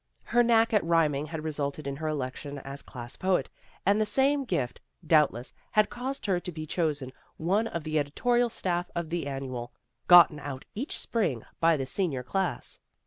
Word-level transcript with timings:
Her 0.23 0.41
knack 0.41 0.73
at 0.73 0.83
rhyming 0.83 1.27
had 1.27 1.43
resulted 1.43 1.85
in 1.85 1.97
her 1.97 2.07
election 2.07 2.57
as 2.57 2.81
class 2.81 3.15
poet, 3.15 3.51
and 3.85 4.01
the 4.01 4.05
same 4.07 4.45
gift, 4.45 4.81
doubtless, 5.05 5.53
had 5.73 5.91
caused 5.91 6.25
her 6.25 6.39
to 6.39 6.51
be 6.51 6.65
chosen 6.65 7.13
one 7.37 7.67
of 7.67 7.83
the 7.83 7.99
editorial 7.99 8.49
staff 8.49 8.89
of 8.95 9.09
the 9.09 9.27
Annual, 9.27 9.71
gotten 10.07 10.39
out 10.39 10.65
each 10.73 10.97
spring 10.99 11.43
by 11.59 11.77
the 11.77 11.85
senior 11.85 12.23
class. 12.23 12.79